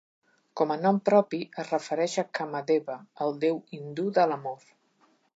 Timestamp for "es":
1.63-1.67